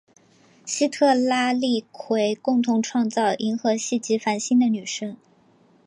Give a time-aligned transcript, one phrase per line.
[0.65, 5.15] 西特拉利奎共同创造银河系及繁星的女神。